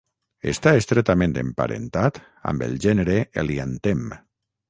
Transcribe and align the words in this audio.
Està 0.51 0.71
estretament 0.83 1.35
emparentat 1.41 2.17
amb 2.53 2.67
el 2.69 2.73
gènere 2.87 3.19
heliantem. 3.43 4.05